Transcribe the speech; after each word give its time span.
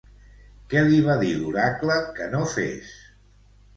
Què 0.71 0.81
li 0.87 1.01
va 1.09 1.17
dir 1.23 1.29
l'oracle 1.41 1.99
que 2.21 2.31
no 2.33 2.41
fes? 2.55 2.95